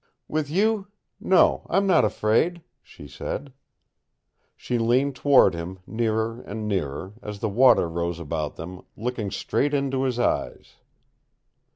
"With 0.27 0.49
you 0.49 0.87
no, 1.19 1.67
I'm 1.69 1.85
not 1.85 2.03
afraid," 2.03 2.63
she 2.81 3.07
said. 3.07 3.53
She 4.57 4.79
leaned 4.79 5.15
toward 5.15 5.53
him, 5.53 5.77
nearer 5.85 6.41
and 6.41 6.67
nearer, 6.67 7.13
as 7.21 7.37
the 7.37 7.49
water 7.49 7.87
rose 7.87 8.19
about 8.19 8.55
them, 8.55 8.81
looking 8.97 9.29
straight 9.29 9.75
into 9.75 10.01
his 10.01 10.17
eyes. 10.17 10.77